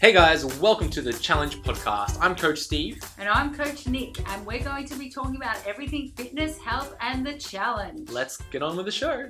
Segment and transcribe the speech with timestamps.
[0.00, 2.16] Hey guys, welcome to the Challenge Podcast.
[2.22, 3.04] I'm Coach Steve.
[3.18, 7.26] And I'm Coach Nic, and we're going to be talking about everything fitness, health, and
[7.26, 8.08] the challenge.
[8.08, 9.28] Let's get on with the show.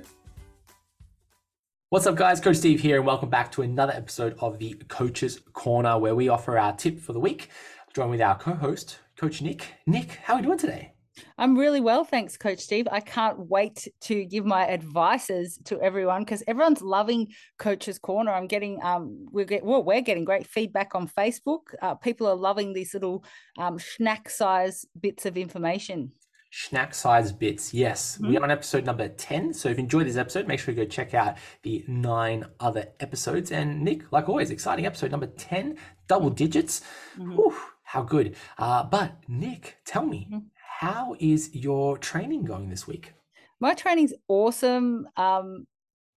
[1.89, 2.39] What's up, guys?
[2.39, 6.29] Coach Steve here, and welcome back to another episode of the Coach's Corner, where we
[6.29, 7.49] offer our tip for the week.
[7.93, 9.73] Join with our co-host, Coach Nic.
[9.87, 10.93] Nic, how are we doing today?
[11.37, 12.87] I'm really well, thanks, Coach Steve.
[12.91, 18.31] I can't wait to give my advices to everyone because everyone's loving Coach's Corner.
[18.31, 21.61] I'm getting um we're get well, we're getting great feedback on Facebook.
[21.81, 23.23] Uh, people are loving these little
[23.57, 26.11] um, snack size bits of information.
[26.53, 28.15] Snack size bits, yes.
[28.15, 28.33] Mm-hmm.
[28.33, 29.53] We're on episode number 10.
[29.53, 32.87] So if you enjoyed this episode, make sure you go check out the nine other
[32.99, 33.53] episodes.
[33.53, 35.77] And Nic, like always, exciting episode number 10,
[36.09, 36.81] double digits.
[37.17, 37.35] Mm-hmm.
[37.35, 38.35] Whew, how good.
[38.57, 40.39] Uh, but Nic, tell me, mm-hmm
[40.81, 43.13] how is your training going this week?
[43.59, 45.07] My training's awesome.
[45.15, 45.67] Um,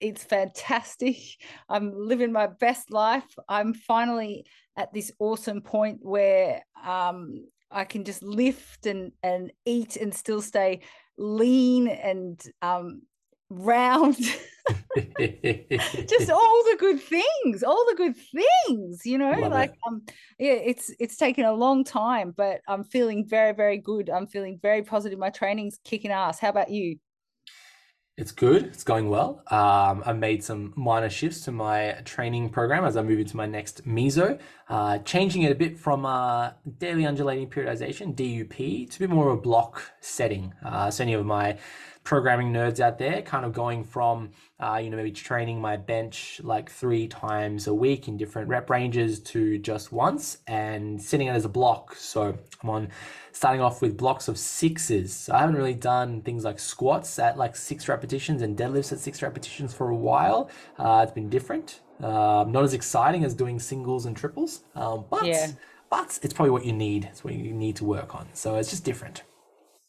[0.01, 1.19] it's fantastic.
[1.69, 3.29] I'm living my best life.
[3.47, 9.97] I'm finally at this awesome point where um, I can just lift and and eat
[9.97, 10.81] and still stay
[11.19, 13.03] lean and um,
[13.62, 14.16] round.
[14.97, 19.78] just all the good things, all the good things, you know, Love like it.
[19.86, 20.02] um
[20.38, 24.08] yeah, it's it's taken a long time, but I'm feeling very, very good.
[24.08, 25.19] I'm feeling very positive.
[25.19, 26.38] My training's kicking ass.
[26.38, 26.97] How about you?
[28.16, 28.66] It's good.
[28.66, 29.42] It's going well.
[29.48, 33.47] Um, I've made some minor shifts to my training program as I move into my
[33.47, 34.38] next meso,
[34.69, 39.30] uh, changing it a bit from uh, daily undulating periodization (DUP) to a bit more
[39.30, 40.55] of a block setting.
[40.64, 41.58] Uh, so any of my
[42.05, 46.41] programming nerds out there, kind of going from, uh, you know, maybe training my bench
[46.44, 51.30] like three times a week in different rep ranges to just once and sitting it
[51.30, 51.97] as a block.
[51.97, 52.88] So I'm on
[53.32, 55.14] starting off with blocks of sixes.
[55.14, 58.98] So I haven't really done things like squats at like six repetitions and deadlifts at
[58.98, 60.50] six repetitions for a while.
[60.78, 61.80] Uh, it's been different.
[62.02, 65.47] Uh, not as exciting as doing singles and triples, um, but yeah.
[65.88, 67.04] but it's probably what you need.
[67.04, 68.26] It's what you need to work on.
[68.34, 69.22] So it's just different.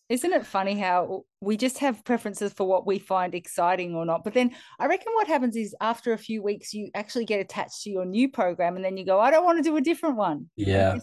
[0.07, 4.23] Isn't it funny how we just have preferences for what we find exciting or not?
[4.23, 7.81] But then I reckon what happens is after a few weeks, you actually get attached
[7.83, 10.17] to your new program and then you go, I don't want to do a different
[10.17, 10.47] one.
[10.55, 10.99] Yeah.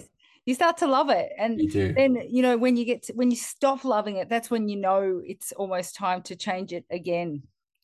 [0.47, 1.31] You start to love it.
[1.39, 1.61] And
[1.95, 4.77] then, you know, when you get to, when you stop loving it, that's when you
[4.77, 7.43] know it's almost time to change it again.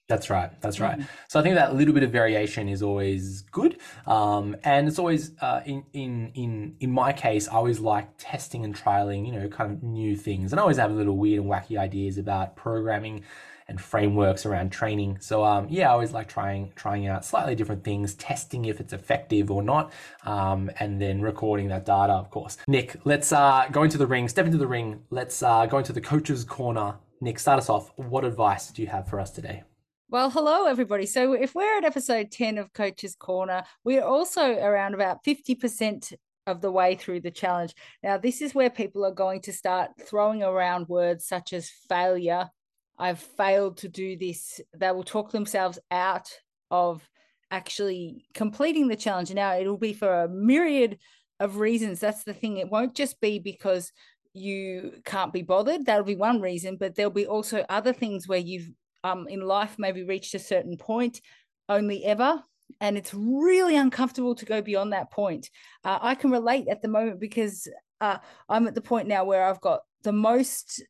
[0.08, 0.50] That's right.
[0.62, 0.98] That's right.
[0.98, 1.06] Mm.
[1.28, 3.76] So I think that little bit of variation is always good,
[4.06, 8.64] um, and it's always uh, in in in in my case, I always like testing
[8.64, 11.50] and trialing, you know, kind of new things, and I always have little weird and
[11.50, 13.22] wacky ideas about programming
[13.68, 15.18] and frameworks around training.
[15.20, 18.94] So um, yeah, I always like trying trying out slightly different things, testing if it's
[18.94, 19.92] effective or not,
[20.24, 22.56] um, and then recording that data, of course.
[22.66, 24.26] Nic, let's uh, go into the ring.
[24.26, 25.02] Step into the ring.
[25.10, 26.94] Let's uh, go into the coach's corner.
[27.20, 27.92] Nic, start us off.
[27.96, 29.64] What advice do you have for us today?
[30.10, 31.04] Well, hello, everybody.
[31.04, 36.14] So, if we're at episode 10 of Coach's Corner, we're also around about 50%
[36.46, 37.74] of the way through the challenge.
[38.02, 42.48] Now, this is where people are going to start throwing around words such as failure.
[42.96, 44.62] I've failed to do this.
[44.74, 46.30] They will talk themselves out
[46.70, 47.06] of
[47.50, 49.34] actually completing the challenge.
[49.34, 50.96] Now, it'll be for a myriad
[51.38, 52.00] of reasons.
[52.00, 52.56] That's the thing.
[52.56, 53.92] It won't just be because
[54.32, 55.84] you can't be bothered.
[55.84, 58.70] That'll be one reason, but there'll be also other things where you've
[59.04, 61.20] um, in life maybe reached a certain point
[61.68, 62.42] only ever.
[62.80, 65.48] And it's really uncomfortable to go beyond that point.
[65.84, 67.68] Uh, i can relate at the moment because
[68.00, 70.82] uh, i'm at the point now where i've got the most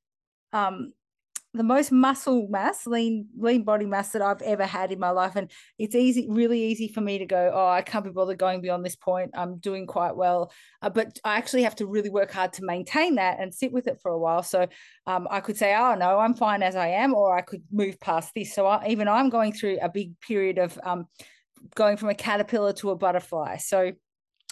[0.53, 0.93] um,
[1.55, 5.35] the most muscle mass, lean, lean body mass that I've ever had in my life.
[5.35, 8.61] And it's easy, really easy for me to go, oh, I can't be bothered going
[8.61, 9.31] beyond this point.
[9.35, 10.53] I'm doing quite well.
[10.83, 13.87] Uh, but I actually have to really work hard to maintain that and sit with
[13.87, 14.43] it for a while.
[14.43, 14.67] So
[15.07, 17.99] um, I could say, oh, no, I'm fine as I am, or I could move
[17.99, 18.55] past this.
[18.55, 21.07] So I, even I'm going through a big period of um,
[21.75, 23.57] going from a caterpillar to a butterfly.
[23.57, 23.93] So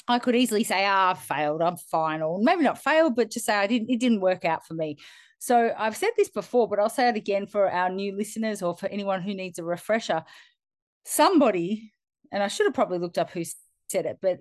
[0.09, 3.31] I could easily say, ah, oh, I failed, I'm fine, or maybe not failed, but
[3.31, 4.99] just say I didn't, it didn't work out for me.
[5.47, 8.77] So I've said this before, but I'll say it again for our new listeners or
[8.77, 10.25] for anyone who needs a refresher.
[11.05, 11.93] Somebody,
[12.33, 13.45] and I should have probably looked up who
[13.89, 14.41] said it, but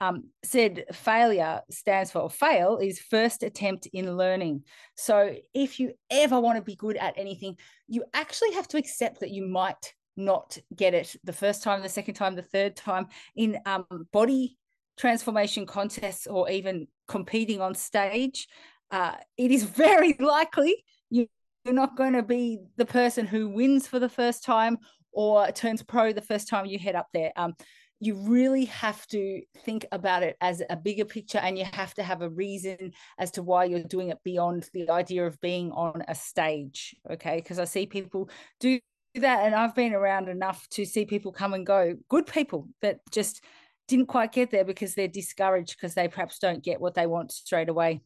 [0.00, 4.62] um, said failure stands for fail is first attempt in learning.
[4.96, 7.56] So if you ever want to be good at anything,
[7.88, 11.88] you actually have to accept that you might not get it the first time, the
[11.88, 14.56] second time, the third time in um, body
[14.96, 18.46] transformation contests or even competing on stage
[18.90, 21.26] uh, it is very likely you,
[21.64, 24.78] you're not going to be the person who wins for the first time
[25.12, 27.32] or turns pro the first time you head up there.
[27.36, 27.54] Um,
[27.98, 32.02] you really have to think about it as a bigger picture and you have to
[32.02, 36.02] have a reason as to why you're doing it beyond the idea of being on
[36.06, 38.28] a stage okay because i see people
[38.60, 38.78] do
[39.14, 42.98] that and i've been around enough to see people come and go good people that
[43.10, 43.42] just
[43.88, 47.32] didn't quite get there because they're discouraged because they perhaps don't get what they want
[47.32, 48.00] straight away.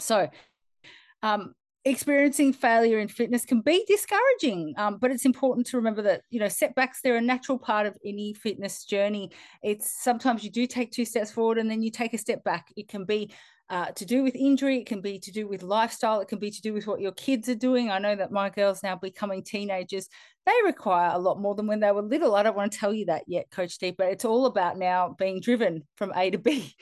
[0.00, 0.28] So,
[1.22, 1.54] um,
[1.84, 6.38] experiencing failure in fitness can be discouraging um, but it's important to remember that you
[6.38, 9.30] know setbacks they're a natural part of any fitness journey.
[9.62, 12.72] It's sometimes you do take two steps forward and then you take a step back.
[12.76, 13.32] It can be
[13.70, 16.50] uh, to do with injury it can be to do with lifestyle it can be
[16.50, 17.90] to do with what your kids are doing.
[17.90, 20.08] I know that my girls now becoming teenagers
[20.46, 22.34] they require a lot more than when they were little.
[22.34, 25.14] I don't want to tell you that yet coach steve but it's all about now
[25.18, 26.74] being driven from a to b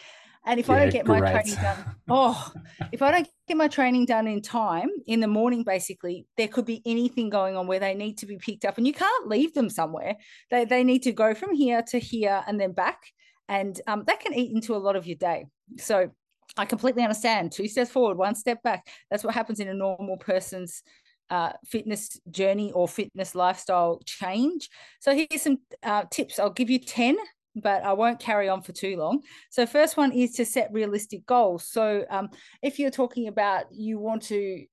[0.46, 1.22] and if yeah, I don't get great.
[1.22, 2.52] my training done, oh,
[2.92, 6.64] if I don't get my training done in time in the morning, basically, there could
[6.64, 9.54] be anything going on where they need to be picked up, and you can't leave
[9.54, 10.16] them somewhere.
[10.50, 13.00] They they need to go from here to here and then back,
[13.48, 15.46] and um, that can eat into a lot of your day.
[15.78, 16.10] So
[16.56, 17.52] I completely understand.
[17.52, 18.86] Two steps forward, one step back.
[19.10, 20.82] That's what happens in a normal person's
[21.28, 24.68] uh, fitness journey or fitness lifestyle change.
[25.00, 26.38] So here's some uh, tips.
[26.38, 27.16] I'll give you 10
[27.56, 29.22] but I won't carry on for too long.
[29.50, 31.66] So, first one is to set realistic goals.
[31.66, 32.28] So, um,
[32.62, 34.64] if you're talking about you want to,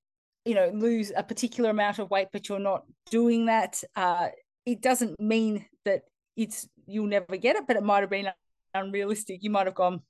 [0.46, 4.28] you know, lose a particular amount of weight, but you're not doing that, uh,
[4.66, 6.04] it doesn't mean that
[6.36, 8.30] it's you'll never get it, but it might have been
[8.74, 9.44] unrealistic.
[9.44, 10.02] You might have gone,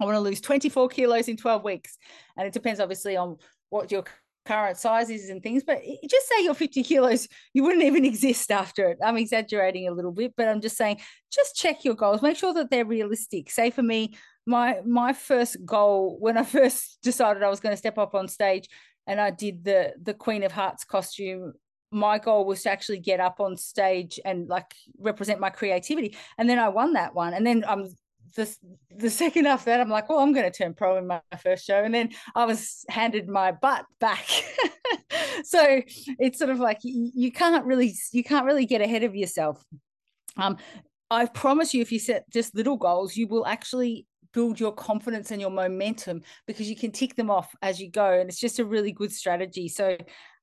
[0.00, 1.96] I want to lose 24 kilos in 12 weeks,
[2.36, 3.36] and it depends obviously on
[3.70, 4.04] what your
[4.46, 8.88] current sizes and things, but just say you're 50 kilos, you wouldn't even exist after
[8.88, 8.98] it.
[9.04, 11.00] I'm exaggerating a little bit, but I'm just saying,
[11.32, 13.50] just check your goals, make sure that they're realistic.
[13.50, 14.14] Say for me,
[14.46, 18.28] my my first goal when I first decided I was going to step up on
[18.28, 18.68] stage
[19.06, 21.54] and I did the the Queen of Hearts costume
[21.92, 26.50] my goal was to actually get up on stage and like represent my creativity and
[26.50, 27.88] then i won that one and then i'm
[28.34, 28.56] the
[28.96, 31.66] the second after that, I'm like, well, I'm going to turn pro in my first
[31.66, 34.26] show, and then I was handed my butt back.
[35.44, 35.82] so
[36.18, 39.62] it's sort of like you, you can't really you can't really get ahead of yourself.
[40.36, 40.56] Um,
[41.10, 45.30] I promise you, if you set just little goals, you will actually build your confidence
[45.30, 48.58] and your momentum because you can tick them off as you go, and it's just
[48.58, 49.68] a really good strategy.
[49.68, 49.96] So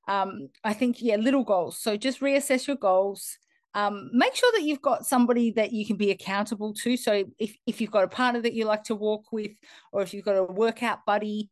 [0.08, 1.78] um, I think yeah, little goals.
[1.80, 3.38] So just reassess your goals
[3.74, 6.96] um, make sure that you've got somebody that you can be accountable to.
[6.96, 9.52] So if, if you've got a partner that you like to walk with,
[9.92, 11.50] or if you've got a workout buddy,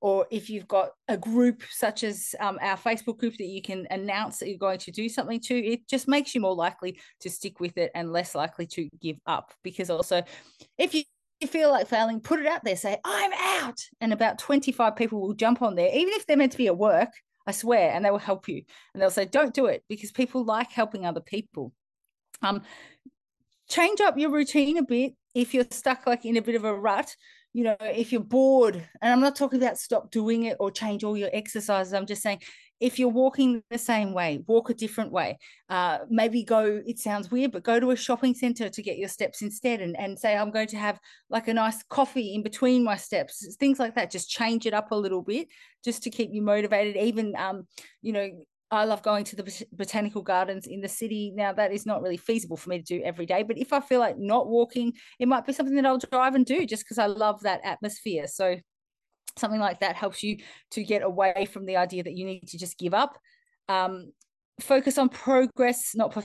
[0.00, 3.86] or if you've got a group such as um, our Facebook group that you can
[3.90, 7.28] announce that you're going to do something to, it just makes you more likely to
[7.28, 9.52] stick with it and less likely to give up.
[9.62, 10.22] Because also,
[10.78, 11.02] if you
[11.40, 13.80] you feel like failing, put it out there, say, I'm out.
[14.00, 16.76] And about 25 people will jump on there, even if they're meant to be at
[16.76, 17.08] work,
[17.50, 18.62] I swear, and they will help you.
[18.94, 21.72] And they'll say, don't do it because people like helping other people.
[22.42, 22.62] Um,
[23.68, 26.74] change up your routine a bit if you're stuck like in a bit of a
[26.74, 27.14] rut
[27.52, 31.04] you know if you're bored and i'm not talking about stop doing it or change
[31.04, 32.40] all your exercises i'm just saying
[32.80, 35.38] if you're walking the same way walk a different way
[35.68, 39.08] uh, maybe go it sounds weird but go to a shopping center to get your
[39.08, 40.98] steps instead and, and say i'm going to have
[41.28, 44.90] like a nice coffee in between my steps things like that just change it up
[44.90, 45.48] a little bit
[45.84, 47.66] just to keep you motivated even um,
[48.02, 48.28] you know
[48.72, 51.32] I love going to the botanical gardens in the city.
[51.34, 53.80] Now, that is not really feasible for me to do every day, but if I
[53.80, 56.98] feel like not walking, it might be something that I'll drive and do just because
[56.98, 58.28] I love that atmosphere.
[58.28, 58.56] So,
[59.38, 60.38] something like that helps you
[60.72, 63.18] to get away from the idea that you need to just give up.
[63.68, 64.12] Um,
[64.60, 66.16] focus on progress, not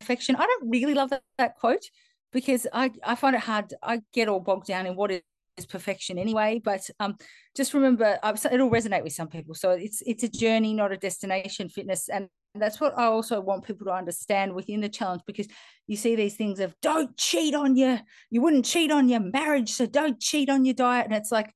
[0.00, 0.36] perfection.
[0.36, 1.84] I don't really love that, that quote
[2.32, 3.74] because I, I find it hard.
[3.82, 7.16] I get all bogged down in what is perfection anyway but um
[7.54, 10.96] just remember uh, it'll resonate with some people so it's it's a journey not a
[10.96, 15.46] destination fitness and that's what I also want people to understand within the challenge because
[15.86, 18.00] you see these things of don't cheat on your
[18.30, 21.54] you wouldn't cheat on your marriage so don't cheat on your diet and it's like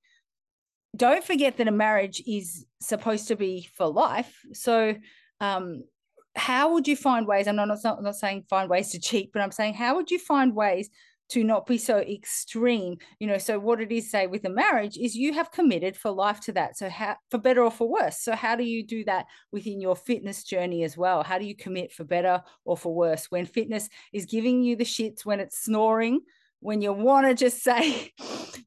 [0.94, 4.40] don't forget that a marriage is supposed to be for life.
[4.52, 4.94] So
[5.40, 5.84] um
[6.36, 9.40] how would you find ways i'm not, not, not saying find ways to cheat but
[9.40, 10.90] i'm saying how would you find ways
[11.30, 12.96] to not be so extreme?
[13.18, 16.10] You know so what it is say with a marriage is you have committed for
[16.10, 16.76] life to that.
[16.76, 18.20] So how for better or for worse.
[18.20, 21.22] So how do you do that within your fitness journey as well?
[21.22, 23.30] How do you commit for better or for worse?
[23.30, 26.20] When fitness is giving you the shits when it's snoring
[26.64, 28.11] when you want to just say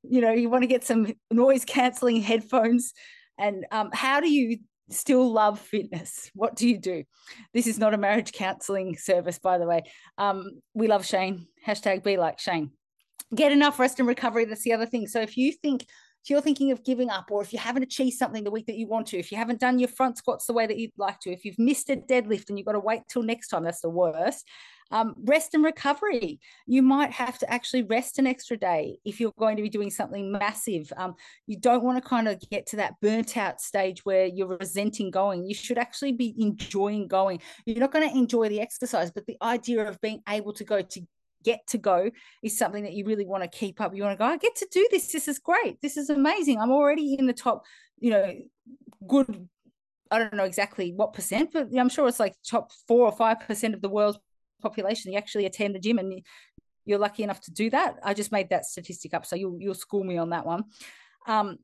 [0.04, 2.94] you know you want to get some noise cancelling headphones.
[3.40, 6.30] And um, how do you still love fitness?
[6.34, 7.04] What do you do?
[7.54, 9.82] This is not a marriage counseling service by the way.
[10.18, 11.48] Um, we love shane.
[11.66, 12.72] Hashtag be like shane.
[13.34, 14.46] Get enough rest and recovery.
[14.46, 15.08] That's the other thing.
[15.08, 15.82] So if you think
[16.24, 18.78] if you're thinking of giving up or if you haven't achieved something the week that
[18.78, 21.20] you want to if you haven't done your front squats the way that you'd like
[21.22, 23.80] to if you've missed a deadlift and you've got to wait till next time that's
[23.80, 24.46] the worst
[24.92, 26.40] um, rest and recovery.
[26.66, 29.90] You might have to actually rest an extra day if you're going to be doing
[29.90, 30.92] something massive.
[30.98, 31.16] Um,
[31.46, 35.12] you don't want to kind of get to that burnt out stage where you're resenting
[35.12, 35.46] going.
[35.46, 37.42] You should actually be enjoying going.
[37.66, 40.82] You're not going to enjoy the exercise, but the idea of being able to go
[40.82, 41.02] to
[41.44, 42.12] get to go
[42.44, 43.96] is something that you really want to keep up.
[43.96, 45.12] You want to go, I get to do this.
[45.12, 45.82] This is great.
[45.82, 46.60] This is amazing.
[46.60, 47.64] I'm already in the top,
[48.00, 48.34] you know,
[49.08, 49.48] good.
[50.10, 53.42] I don't know exactly what percent, but I'm sure it's like top four or five
[53.42, 54.20] percent of the world's
[54.62, 55.12] population.
[55.12, 56.22] You actually attend the gym and
[56.88, 57.98] you're lucky enough to do that.
[58.04, 60.64] I just made that statistic up, so you'll you'll school me on that one.
[61.28, 61.58] Um,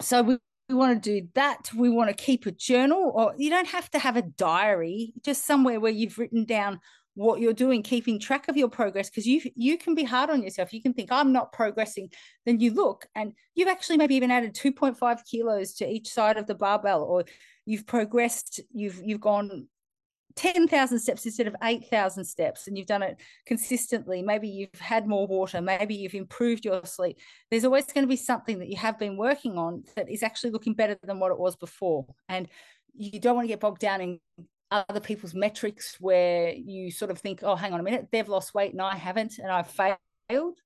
[0.00, 1.70] so we, we want to do that.
[1.74, 5.46] We want to keep a journal, or you don't have to have a diary, just
[5.46, 6.80] somewhere where you've written down
[7.14, 10.42] what you're doing, keeping track of your progress, because you you can be hard on
[10.42, 10.72] yourself.
[10.72, 12.10] You can think I'm not progressing.
[12.44, 16.46] Then you look and you've actually maybe even added 2.5 kilos to each side of
[16.46, 17.24] the barbell, or
[17.64, 18.60] you've progressed.
[18.72, 19.68] You've you've gone
[20.38, 24.22] 10,000 steps instead of 8,000 steps and you've done it consistently.
[24.22, 27.18] Maybe you've had more water, maybe you've improved your sleep.
[27.50, 30.50] There's always going to be something that you have been working on that is actually
[30.50, 32.06] looking better than what it was before.
[32.28, 32.46] And
[32.94, 34.20] you don't want to get bogged down in
[34.70, 38.54] other people's metrics where you sort of think, oh, hang on a minute, they've lost
[38.54, 40.60] weight and I haven't, and I've failed.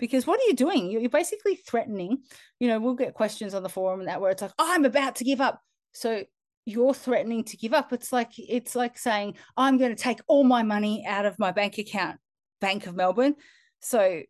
[0.00, 0.90] Because what are you doing?
[0.90, 2.22] You're basically threatening.
[2.58, 4.84] You know, we'll get questions on the forum and that where it's like, oh, I'm
[4.84, 5.60] about to give up.
[5.92, 6.24] So
[6.64, 7.92] you're threatening to give up.
[7.92, 11.52] It's like it's like saying i'm going to take all my money out of my
[11.52, 12.18] bank account
[12.60, 13.34] bank of melbourne.
[13.80, 14.22] So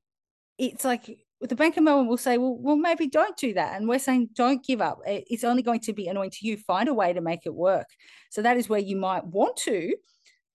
[0.59, 3.77] it's like the bank of melbourne will say well well maybe don't do that.
[3.77, 5.01] And we're saying don't give up.
[5.07, 6.57] It's only going to be annoying to you.
[6.57, 7.89] Find a way to make it work.
[8.31, 9.95] So that is where you might want to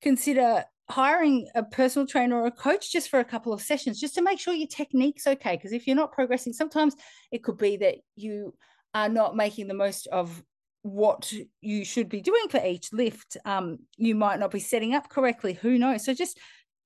[0.02, 4.16] consider hiring a personal trainer or a coach just for a couple of sessions just
[4.16, 5.58] to make sure your technique's okay.
[5.58, 6.96] Because if you're not progressing sometimes
[7.32, 8.56] it could be that you
[8.96, 10.42] are not making the most of
[10.84, 11.32] what
[11.62, 13.38] you should be doing for each lift.
[13.46, 15.54] Um, you might not be setting up correctly.
[15.54, 16.06] Who knows?
[16.06, 16.40] So just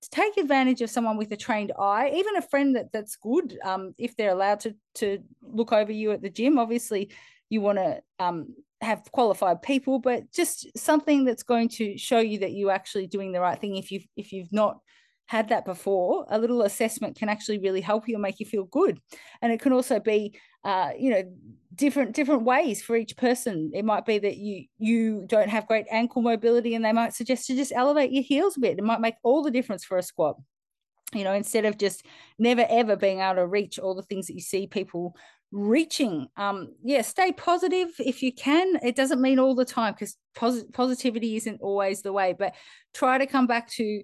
[0.09, 3.57] take advantage of someone with a trained eye, even a friend that that's good.
[3.63, 7.11] Um, if they're allowed to to look over you at the gym, obviously
[7.49, 12.39] you want to um, have qualified people, but just something that's going to show you
[12.39, 13.75] that you're actually doing the right thing.
[13.75, 14.79] If you've if you've not
[15.31, 18.65] had that before, a little assessment can actually really help you and make you feel
[18.65, 18.99] good.
[19.41, 21.23] And it can also be, uh, you know,
[21.73, 23.71] different different ways for each person.
[23.73, 27.47] It might be that you you don't have great ankle mobility, and they might suggest
[27.47, 28.77] to just elevate your heels a bit.
[28.77, 30.35] It might make all the difference for a squat.
[31.13, 32.05] You know, instead of just
[32.37, 35.15] never ever being able to reach all the things that you see people
[35.53, 40.15] reaching um yeah stay positive if you can it doesn't mean all the time because
[40.33, 42.55] pos- positivity isn't always the way but
[42.93, 44.01] try to come back to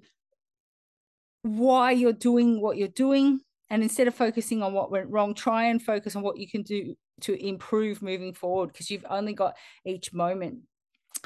[1.48, 3.40] why you're doing what you're doing
[3.70, 6.62] and instead of focusing on what went wrong try and focus on what you can
[6.62, 10.60] do to improve moving forward because you've only got each moment.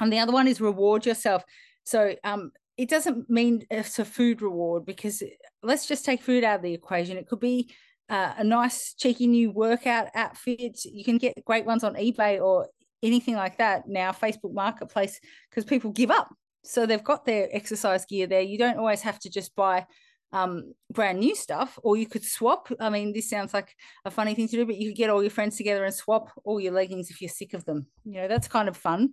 [0.00, 1.44] And the other one is reward yourself.
[1.84, 5.22] So um it doesn't mean it's a food reward because
[5.62, 7.18] let's just take food out of the equation.
[7.18, 7.70] It could be
[8.08, 10.84] uh, a nice cheeky new workout outfit.
[10.84, 12.68] You can get great ones on ebay or
[13.02, 13.86] anything like that.
[13.86, 16.28] Now facebook marketplace because people give up.
[16.64, 18.40] So they've got their exercise gear there.
[18.40, 19.86] You don't always have to just buy
[20.32, 22.68] um, brand new stuff, or you could swap.
[22.80, 23.74] I mean, this sounds like
[24.04, 26.30] a funny thing to do, but you could get all your friends together and swap
[26.44, 27.86] all your leggings if you're sick of them.
[28.04, 29.12] You know, that's kind of fun.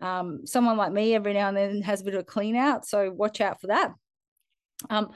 [0.00, 2.86] Um, someone like me every now and then has a bit of a clean out,
[2.86, 3.92] so watch out for that.
[4.88, 5.10] Um,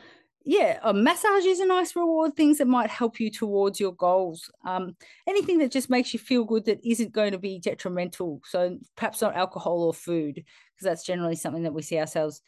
[0.47, 4.51] yeah, a massage is a nice reward, things that might help you towards your goals.
[4.67, 4.95] Um,
[5.27, 8.43] anything that just makes you feel good that isn't going to be detrimental.
[8.45, 12.43] So perhaps not alcohol or food, because that's generally something that we see ourselves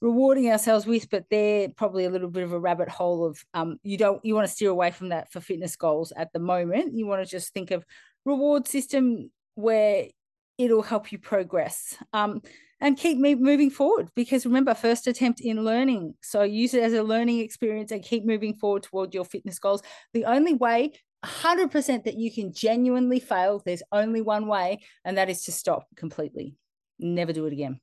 [0.00, 3.78] rewarding ourselves with, but they're probably a little bit of a rabbit hole of um,
[3.82, 6.94] you don't you want to steer away from that for fitness goals at the moment.
[6.94, 7.84] You want to just think of
[8.24, 10.06] reward system where
[10.56, 11.96] it'll help you progress.
[12.12, 12.42] Um,
[12.80, 16.92] and keep me moving forward because remember first attempt in learning so use it as
[16.92, 20.92] a learning experience and keep moving forward toward your fitness goals the only way
[21.24, 25.88] 100% that you can genuinely fail there's only one way and that is to stop
[25.96, 26.54] completely
[27.00, 27.80] never do it again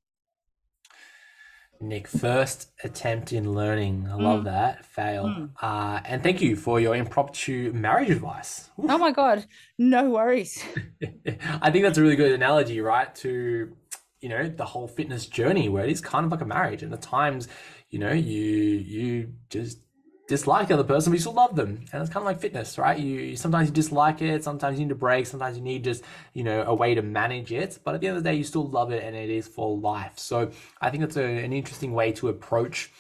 [1.81, 4.07] Nic, first attempt in learning.
[4.09, 4.45] I love mm.
[4.45, 4.85] that.
[4.85, 5.25] Fail.
[5.25, 5.49] Mm.
[5.61, 8.69] Uh, and thank you for your impromptu marriage advice.
[8.79, 8.89] Oof.
[8.89, 9.45] Oh my God.
[9.77, 10.63] No worries.
[11.61, 13.13] I think that's a really good analogy, right?
[13.15, 13.75] To,
[14.21, 16.83] you know, the whole fitness journey where it is kind of like a marriage.
[16.83, 17.47] And the times,
[17.89, 19.79] you know, you you just
[20.27, 21.85] dislike the other person, but you still love them.
[21.91, 22.97] And it's kind of like fitness, right?
[22.97, 26.03] You sometimes you dislike it, sometimes you need a break, sometimes you need just,
[26.33, 27.79] you know, a way to manage it.
[27.83, 29.77] But at the end of the day, you still love it and it is for
[29.77, 30.13] life.
[30.17, 30.51] So
[30.81, 32.91] I think it's a, an interesting way to approach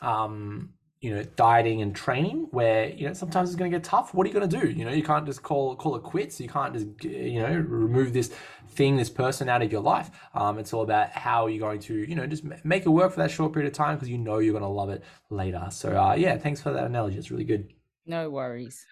[0.00, 0.70] um,
[1.00, 4.12] you know dieting and training where you know sometimes it's going to get tough.
[4.12, 4.68] What are you going to do?
[4.70, 6.40] You know you can't just call call it quits.
[6.40, 8.30] You can't just you know remove this
[8.68, 10.10] thing this person out of your life.
[10.34, 13.20] Um, it's all about how you're going to you know just make it work for
[13.20, 15.66] that short period of time because you know you're going to love it later.
[15.70, 17.16] So uh, yeah thanks for that analogy.
[17.16, 17.72] It's really good.
[18.06, 18.84] No worries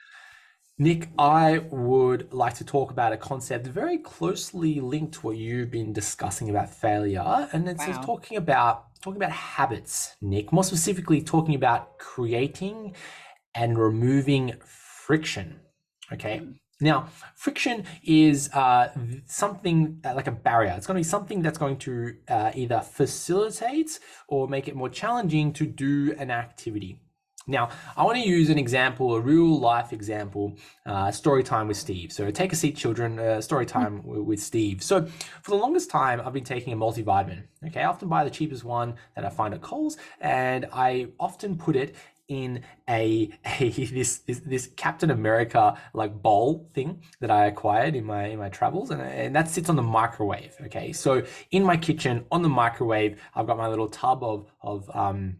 [0.80, 5.72] Nic, I would like to talk about a concept very closely linked to what you've
[5.72, 8.00] been discussing about failure, and it's Wow.
[8.04, 10.52] talking about talking about habits, Nic.
[10.52, 12.94] More specifically, talking about creating
[13.56, 15.58] and removing friction.
[16.12, 16.42] Okay.
[16.80, 18.90] Now, friction is uh,
[19.26, 20.74] something uh, like a barrier.
[20.76, 24.88] It's going to be something that's going to uh, either facilitate or make it more
[24.88, 27.00] challenging to do an activity.
[27.48, 31.78] Now, I want to use an example, a real life example, uh, story time with
[31.78, 32.12] Steve.
[32.12, 34.82] So take a seat, children, uh, story time w- with Steve.
[34.82, 35.06] So
[35.42, 37.44] for the longest time, I've been taking a multivitamin.
[37.66, 41.56] Okay, I often buy the cheapest one that I find at Coles, and I often
[41.56, 41.96] put it
[42.28, 48.04] in a, a this, this this Captain America like bowl thing that I acquired in
[48.04, 50.54] my in my travels, and, and that sits on the microwave.
[50.66, 54.90] Okay, so in my kitchen on the microwave, I've got my little tub of of
[54.94, 55.38] um,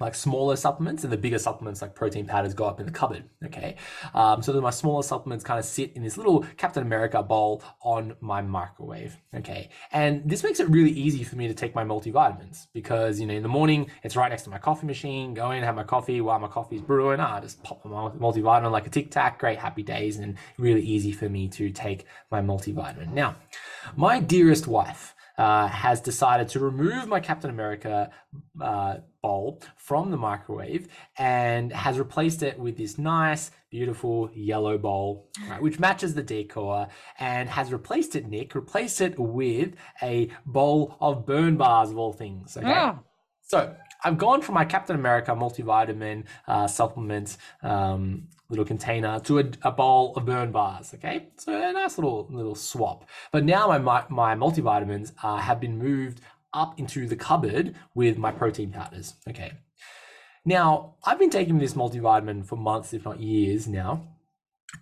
[0.00, 3.24] like smaller supplements and the bigger supplements like protein powders go up in the cupboard
[3.44, 3.76] okay?
[4.14, 7.62] Um, so then my smaller supplements kind of sit in this little captain america bowl
[7.82, 9.70] on my microwave okay?
[9.92, 13.34] And this makes it really easy for me to take my multivitamins because you know
[13.34, 16.20] in the morning it's right next to my coffee machine go in have my coffee
[16.20, 19.82] while my coffee's brewing i just pop my multivitamin like a tic tac great happy
[19.82, 23.12] days and really easy for me to take my multivitamin.
[23.12, 23.36] Now
[23.96, 28.10] my dearest wife uh, has decided to remove my Captain America
[28.60, 35.30] uh, bowl from the microwave and has replaced it with this nice, beautiful yellow bowl,
[35.48, 40.98] right, which matches the decor, and has replaced it, Nic, replaced it with a bowl
[41.00, 42.58] of burn bars of all things.
[42.58, 42.68] Okay.
[42.68, 42.98] Oh,
[43.50, 49.44] So I've gone from my Captain America multivitamin uh, supplement um, little container to a,
[49.62, 50.94] a bowl of burn bars.
[50.94, 53.08] Okay, so a nice little little swap.
[53.32, 56.20] But now my my, my multivitamins uh, have been moved
[56.54, 59.14] up into the cupboard with my protein powders.
[59.28, 59.50] Okay.
[60.44, 64.06] Now I've been taking this multivitamin for months, if not years now,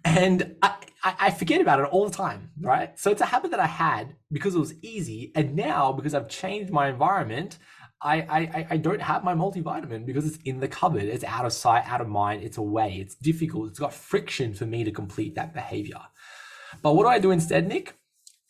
[0.04, 2.98] and I, I I forget about it all the time, right?
[2.98, 6.28] So it's a habit that I had because it was easy, and now because I've
[6.28, 7.56] changed my environment,
[8.00, 11.02] I, I I- don't have my multivitamin because it's in the cupboard.
[11.04, 12.42] It's out of sight, out of mind.
[12.44, 12.98] It's away.
[13.00, 13.70] It's difficult.
[13.70, 16.00] It's got friction for me to complete that behavior.
[16.82, 17.94] But what do I do instead, Nic?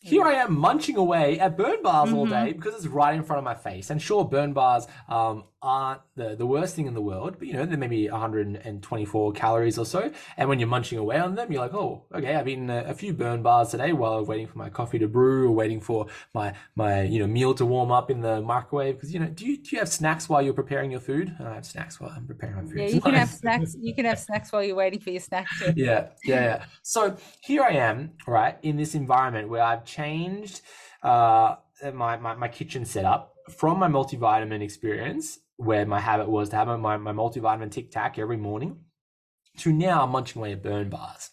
[0.01, 3.39] Here I am munching away at burn bars all day because it's right in front
[3.39, 3.89] of my face.
[3.89, 7.53] And sure, burn bars um, aren't the, the worst thing in the world, but you
[7.53, 10.11] know, they're maybe 124 calories or so.
[10.37, 12.93] And when you're munching away on them, you're like, oh, okay, I've eaten a, a
[12.93, 16.07] few burn bars today while I'm waiting for my coffee to brew or waiting for
[16.33, 18.95] my, my you know, meal to warm up in the microwave.
[18.95, 21.35] Because, you know, do you, do you have snacks while you're preparing your food?
[21.39, 22.77] I have snacks while I'm preparing my food.
[22.77, 23.75] yeah, you can have snacks.
[23.79, 25.73] You can have snacks while you're waiting for your snack too.
[25.75, 26.65] yeah, yeah, yeah.
[26.83, 30.61] So here I am, right, in this environment where I've changed
[31.03, 31.55] uh,
[31.93, 36.67] my, my, my kitchen setup from my multivitamin experience, where my habit was to have
[36.79, 38.79] my, my multivitamin tic tac every morning,
[39.57, 41.31] to now munching away at burn bars.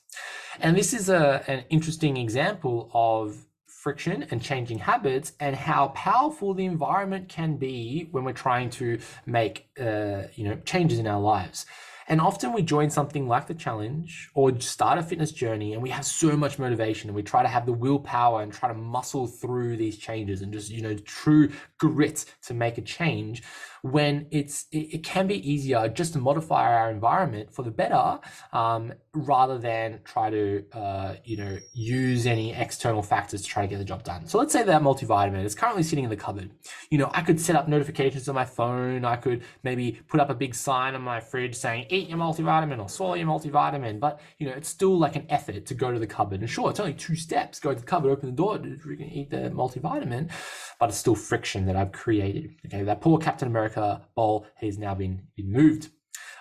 [0.61, 6.55] And this is a, an interesting example of friction and changing habits and how powerful
[6.55, 11.21] the environment can be when we're trying to make uh, you know changes in our
[11.21, 11.67] lives.
[12.09, 15.91] And often we join something like the challenge or start a fitness journey and we
[15.91, 19.27] have so much motivation and we try to have the willpower and try to muscle
[19.27, 23.43] through these changes and just, you know, true grit to make a change
[23.83, 28.19] when it's, it, it can be easier just to modify our environment for the better
[28.53, 33.69] um, rather than try to, uh, you know, use any external factors to try to
[33.69, 34.27] get the job done.
[34.27, 36.51] So let's say that multivitamin is currently sitting in the cupboard.
[36.91, 39.05] You know, I could set up notifications on my phone.
[39.05, 42.79] I could maybe put up a big sign on my fridge saying, eat your multivitamin
[42.79, 43.99] or swallow your multivitamin.
[43.99, 46.41] But, you know, it's still like an effort to go to the cupboard.
[46.41, 48.61] And sure, it's only two steps go to the cupboard, open the door,
[49.01, 50.31] eat the multivitamin,
[50.79, 52.51] but it's still friction that I've created.
[52.67, 55.89] Okay, that poor Captain America bowl has now been, been moved.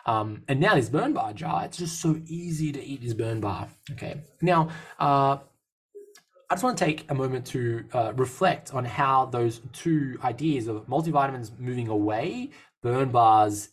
[0.05, 3.39] Um, and now this burn bar jar, it's just so easy to eat this burn
[3.39, 3.67] bar.
[3.91, 4.21] Okay.
[4.41, 5.37] Now, uh,
[6.49, 10.67] I just want to take a moment to uh, reflect on how those two ideas
[10.67, 12.51] of multivitamins moving away,
[12.83, 13.69] burn bars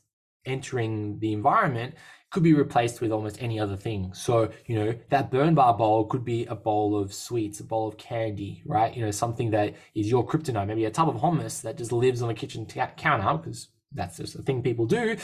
[0.46, 1.94] entering the environment,
[2.30, 4.14] could be replaced with almost any other thing.
[4.14, 7.86] So, you know, that burn bar bowl could be a bowl of sweets, a bowl
[7.86, 8.96] of candy, right?
[8.96, 12.22] You know, something that is your kryptonite, maybe a tub of hummus that just lives
[12.22, 15.16] on a kitchen ta- counter because that's just a thing people do.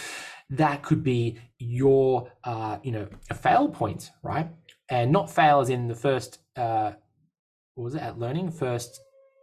[0.51, 4.49] That could be your, uh, you know, a fail point, right?
[4.91, 6.93] And not fail as in the first, uh,
[7.75, 9.01] what was it, at learning, first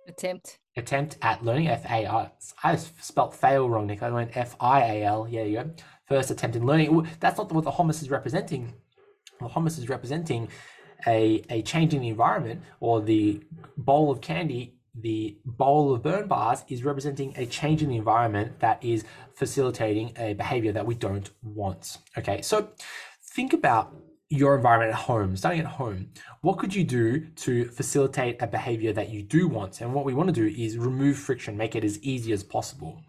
[0.08, 0.60] Attempt.
[0.78, 2.32] attempt at learning, F A I.
[2.64, 4.04] I spelt fail wrong, Nic.
[4.04, 5.28] I went F I A L.
[5.30, 5.72] Yeah, you go.
[6.08, 7.08] First attempt in learning.
[7.20, 8.74] That's not what the hummus is representing.
[9.40, 10.48] The hummus is representing
[11.08, 13.42] a, a change in the environment, or the
[13.78, 18.60] bowl of candy, the bowl of burn bars is representing a change in the environment
[18.60, 19.04] that is
[19.34, 21.98] facilitating a behavior that we don't want.
[22.18, 22.70] Okay, so
[23.34, 23.94] think about
[24.30, 26.10] your environment at home, starting at home,
[26.42, 29.82] what could you do to facilitate a behavior that you do want?
[29.82, 33.02] And what we want to do is remove friction, make it as easy as possible.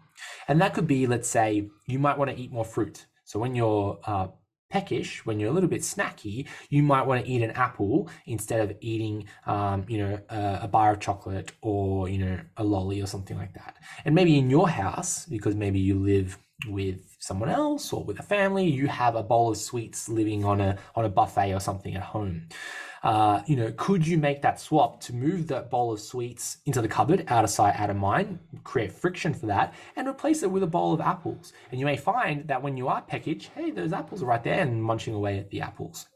[0.47, 3.05] And that could be, let's say, you might want to eat more fruit.
[3.25, 4.27] So when you're uh,
[4.69, 8.61] peckish, when you're a little bit snacky, you might want to eat an apple instead
[8.61, 13.01] of eating, um, you know, a, a, bar of chocolate or you know a lolly
[13.01, 13.77] or something like that.
[14.05, 18.23] And maybe in your house, because maybe you live with someone else or with a
[18.23, 21.95] family, you have a bowl of sweets living on a on a buffet or something
[21.95, 22.47] at home.
[23.03, 26.81] Uh, you know, could you make that swap to move that bowl of sweets into
[26.81, 30.51] the cupboard, out of sight, out of mind, create friction for that, and replace it
[30.51, 31.53] with a bowl of apples?
[31.71, 34.61] And you may find that when you are peckage, hey, those apples are right there
[34.61, 36.07] and munching away at the apples.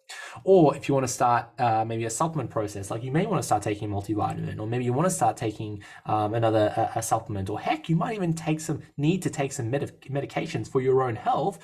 [0.44, 3.42] Or if you want to start uh, maybe a supplement process, like you may want
[3.42, 7.02] to start taking multivitamin, or maybe you want to start taking um, another a, a,
[7.02, 10.82] supplement, or heck, you might even take some need to take some med- medications for
[10.82, 11.60] your own health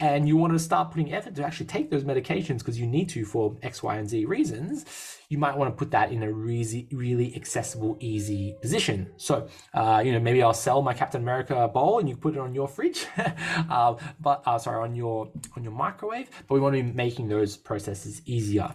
[0.00, 3.08] and you want to start putting effort to actually take those medications because you need
[3.10, 4.86] to for X, Y, and Z reasons,
[5.28, 9.12] you might want to put that in a really, really accessible, easy position.
[9.18, 12.40] So, uh, you know, maybe I'll sell my Captain America bowl and you put it
[12.40, 16.30] on your fridge, uh, but uh, sorry, on your on your microwave.
[16.48, 18.72] But we want to be making those processes easier.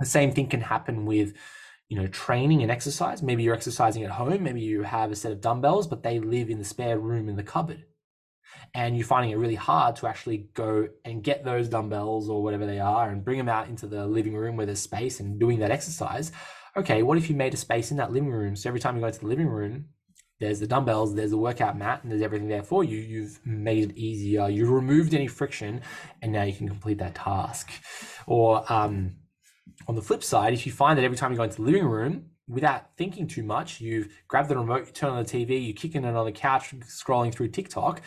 [0.00, 1.34] The same thing can happen with
[1.88, 5.32] you know training and exercise maybe you're exercising at home maybe you have a set
[5.32, 7.82] of dumbbells but they live in the spare room in the cupboard
[8.74, 12.66] and you're finding it really hard to actually go and get those dumbbells or whatever
[12.66, 15.58] they are and bring them out into the living room where there's space and doing
[15.60, 16.32] that exercise.
[16.76, 18.56] Okay, what if you made a space in that living room?
[18.56, 19.86] So every time you go to the living room,
[20.40, 22.98] there's the dumbbells, there's the workout mat, and there's everything there for you.
[22.98, 24.48] You've made it easier.
[24.48, 25.80] You've removed any friction,
[26.22, 27.70] and now you can complete that task.
[28.26, 29.16] Or um,
[29.88, 31.86] on the flip side, if you find that every time you go into the living
[31.86, 35.74] room, without thinking too much, you've grabbed the remote, you turn on the TV, you're
[35.74, 38.00] kicking it on the couch, scrolling through TikTok,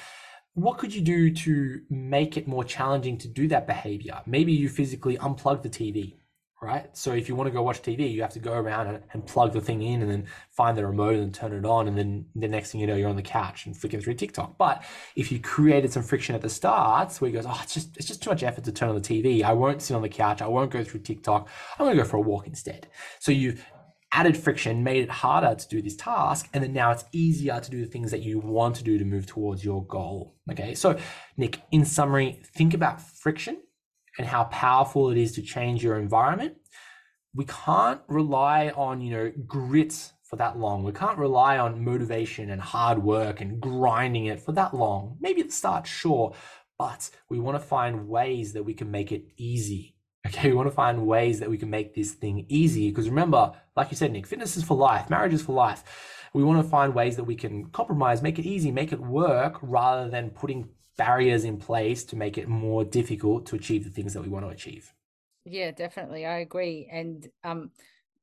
[0.53, 4.21] what could you do to make it more challenging to do that behavior?
[4.25, 6.15] Maybe you physically unplug the TV,
[6.61, 6.95] right?
[6.95, 9.25] So if you want to go watch TV, you have to go around and, and,
[9.25, 11.87] plug the thing in and then find the remote and turn it on.
[11.87, 14.57] And then the next thing you know, you're on the couch and flicking through TikTok.
[14.57, 14.83] But
[15.15, 18.07] if you created some friction at the start where he goes, oh, it's just, it's
[18.07, 19.43] just too much effort to turn on the TV.
[19.43, 20.41] I won't sit on the couch.
[20.41, 21.47] I won't go through TikTok.
[21.79, 22.89] I'm going to go for a walk instead.
[23.19, 23.57] So you
[24.11, 27.71] added friction, made it harder to do this task, and then now it's easier to
[27.71, 30.35] do the things that you want to do to move towards your goal.
[30.51, 30.97] Okay, so
[31.37, 33.61] Nic, in summary, think about friction
[34.17, 36.55] and how powerful it is to change your environment.
[37.33, 40.83] We can't rely on, you know, grit for that long.
[40.83, 45.17] We can't rely on motivation and hard work and grinding it for that long.
[45.21, 46.33] Maybe at the start, sure,
[46.77, 49.95] but we want to find ways that we can make it easy
[50.27, 52.89] Okay, we want to find ways that we can make this thing easy.
[52.89, 55.83] Because remember, like you said, Nic, fitness is for life, marriage is for life.
[56.33, 59.59] We want to find ways that we can compromise, make it easy, make it work,
[59.61, 64.13] rather than putting barriers in place to make it more difficult to achieve the things
[64.13, 64.93] that we want to achieve.
[65.45, 66.25] Yeah, definitely.
[66.25, 66.87] I agree.
[66.91, 67.71] And um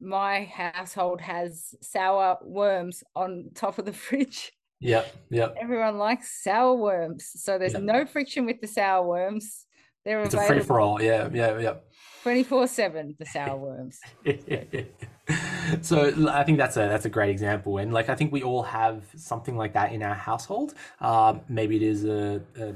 [0.01, 4.53] my household has sour worms on top of the fridge.
[4.81, 5.57] Yep, yep.
[5.61, 7.29] Everyone likes sour worms.
[7.35, 7.83] So there's yep.
[7.83, 9.67] no friction with the sour worms.
[10.05, 10.57] They're it's available.
[10.57, 11.03] a free for all.
[11.03, 11.75] Yeah, yeah, yeah.
[12.23, 14.01] 24 7 the sour worms
[15.83, 18.63] so i think that's a that's a great example and like i think we all
[18.63, 22.75] have something like that in our household um, maybe it is a, a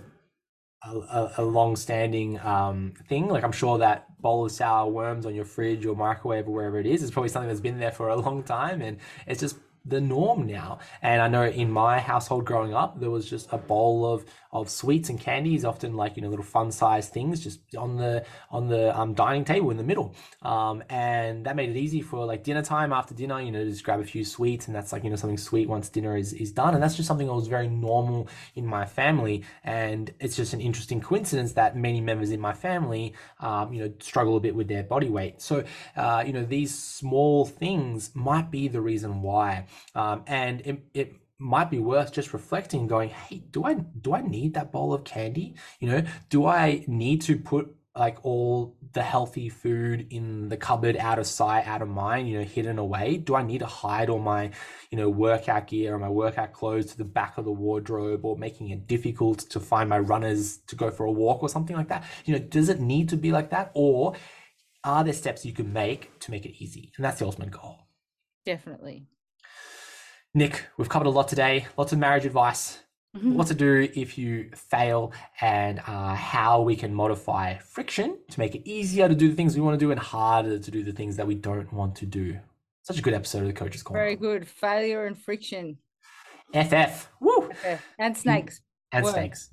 [0.85, 3.29] a, a long-standing um, thing.
[3.29, 6.79] Like I'm sure that bowl of sour worms on your fridge or microwave or wherever
[6.79, 9.57] it is is probably something that's been there for a long time, and it's just
[9.85, 10.79] the norm now.
[11.03, 14.69] And I know in my household growing up, there was just a bowl of of
[14.69, 18.69] sweets and candies, often like you know little fun sized things, just on the on
[18.69, 20.15] the um, dining table in the middle.
[20.43, 23.83] Um, and that made it easy for like dinner time after dinner, you know, just
[23.83, 26.53] grab a few sweets, and that's like you know something sweet once dinner is is
[26.53, 26.75] done.
[26.75, 29.45] And that's just something that was very normal in my family.
[29.65, 33.93] And it's just an interesting coincidence that many members in my family, um, you know,
[34.01, 35.41] struggle a bit with their body weight.
[35.41, 35.65] So
[35.97, 39.65] uh, you know these small things might be the reason why.
[39.95, 44.23] Um, and it, it might be worth just reflecting going hey do i do i
[44.23, 45.57] need that bowl of candy?
[45.81, 50.97] You know do i need to put like all the healthy food in the cupboard
[50.97, 53.17] out of sight out of mind you know hidden away?
[53.17, 54.51] Do i need to hide all my
[54.91, 58.37] you know workout gear or my workout clothes to the back of the wardrobe or
[58.37, 61.89] making it difficult to find my runners to go for a walk or something like
[61.89, 62.05] that?
[62.25, 63.73] You know does it need to be like that?
[63.75, 64.15] Or
[64.85, 66.93] are there steps you can make to make it easy?
[66.97, 67.79] And that's the ultimate goal.
[68.45, 69.07] Definitely
[70.35, 72.79] Nic, we've covered a lot today, lots of marriage advice,
[73.15, 73.35] mm-hmm.
[73.35, 78.55] what to do if you fail, and uh, how we can modify friction to make
[78.55, 80.93] it easier to do the things we want to do and harder to do the
[80.93, 82.39] things that we don't want to do.
[82.83, 84.03] Such a good episode of the Coach's Corner.
[84.03, 84.49] Very good.
[84.49, 85.77] Failure and friction.
[86.55, 87.09] FF.
[87.21, 87.51] Woo!
[87.53, 87.83] FF.
[87.99, 88.63] And snakes.
[88.91, 89.13] And Word.
[89.13, 89.51] snakes.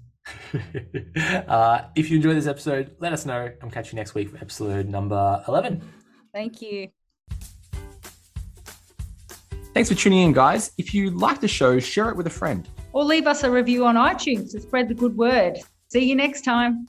[1.48, 3.52] uh, if you enjoyed this episode, let us know.
[3.62, 5.82] I'm catching you next week for episode number 11.
[6.34, 6.90] Thank you.
[9.74, 10.72] Thanks for tuning in, guys.
[10.78, 12.68] If you like the show, share it with a friend.
[12.92, 15.60] Or leave us a review on iTunes to spread the good word.
[15.90, 16.88] See you next time.